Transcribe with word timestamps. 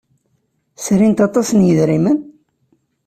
Srint 0.85 1.19
aṭas 1.27 1.49
n 1.53 1.59
yidrimen? 1.67 2.19